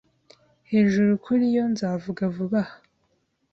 Hejuru 0.71 1.11
kuri 1.25 1.43
yo 1.55 1.63
nzavuga 1.73 2.23
vuba 2.35 2.59
aha 2.63 2.75